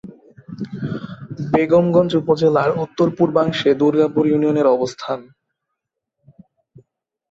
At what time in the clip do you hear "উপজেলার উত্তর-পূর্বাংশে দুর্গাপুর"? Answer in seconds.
2.21-4.23